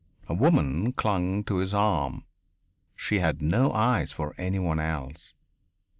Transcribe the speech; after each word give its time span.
A 0.27 0.33
woman 0.33 0.93
clung 0.93 1.43
to 1.43 1.57
his 1.57 1.75
arm. 1.75 2.23
She 2.95 3.19
had 3.19 3.39
no 3.39 3.71
eyes 3.71 4.11
for 4.11 4.33
any 4.35 4.57
one 4.57 4.79
else. 4.79 5.35